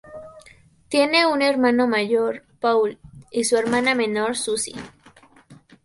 [0.89, 2.97] Tiene un hermano mayor, Paul
[3.29, 4.73] y una hermana menor, Suzy.